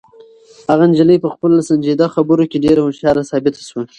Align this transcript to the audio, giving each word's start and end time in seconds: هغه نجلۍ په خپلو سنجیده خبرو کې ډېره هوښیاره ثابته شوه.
هغه 0.69 0.83
نجلۍ 0.91 1.17
په 1.23 1.29
خپلو 1.33 1.65
سنجیده 1.69 2.07
خبرو 2.15 2.43
کې 2.51 2.63
ډېره 2.65 2.81
هوښیاره 2.83 3.23
ثابته 3.31 3.61
شوه. 3.67 3.83